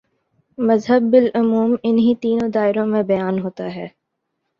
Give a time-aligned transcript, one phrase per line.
[0.57, 3.87] مذہب بالعموم انہی تینوں دائروں میں بیان ہوتا ہے۔